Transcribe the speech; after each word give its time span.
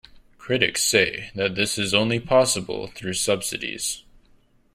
Critics 0.39 0.81
say 0.81 1.29
that 1.35 1.53
this 1.53 1.77
is 1.77 1.93
only 1.93 2.19
possible 2.19 2.87
through 2.95 3.13
subsidies. 3.13 4.01